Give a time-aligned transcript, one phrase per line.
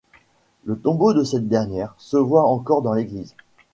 [0.65, 3.35] Le tombeau de cette dernière se voit encore dans l'église.